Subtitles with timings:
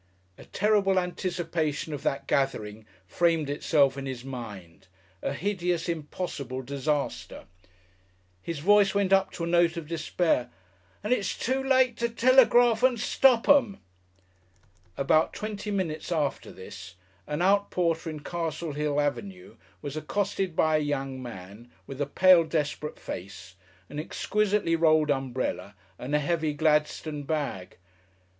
[0.35, 4.87] A terrible anticipation of that gathering framed itself in his mind
[5.21, 7.45] a hideous, impossible disaster.
[8.41, 10.49] His voice went up to a note of despair,
[11.03, 13.77] "And it's too late to telegrarf and stop 'em!"
[14.97, 16.95] About twenty minutes after this,
[17.27, 22.43] an outporter in Castle Hill Avenue was accosted by a young man, with a pale,
[22.43, 23.53] desperate face,
[23.87, 27.77] an exquisitely rolled umbrella and a heavy Gladstone bag.